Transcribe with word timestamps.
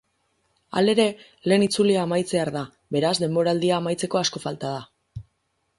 Halere, 0.79 1.03
lehen 1.51 1.65
itzulia 1.65 1.99
amaitzear 2.07 2.51
da, 2.57 2.65
beraz 2.97 3.15
denboraldia 3.27 3.79
amaitzeko 3.83 4.23
asko 4.25 4.45
falta 4.49 4.75
da. 4.79 5.25